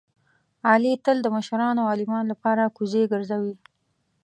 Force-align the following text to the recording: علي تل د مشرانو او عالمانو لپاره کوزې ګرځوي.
علي 0.69 0.93
تل 1.05 1.17
د 1.23 1.27
مشرانو 1.35 1.79
او 1.83 1.89
عالمانو 1.91 2.31
لپاره 2.33 2.73
کوزې 2.75 3.03
ګرځوي. 3.13 3.55